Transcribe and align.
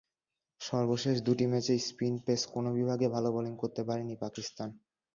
সর্বশেষ 0.61 1.15
দুটি 1.21 1.45
ম্যাচেই 1.51 1.81
স্পিন-পেস 1.87 2.41
কোনো 2.53 2.69
বিভাগে 2.77 3.07
ভালো 3.15 3.29
বোলিং 3.31 3.53
করতে 3.57 3.81
পারেনি 3.87 4.15
পাকিস্তান। 4.23 4.69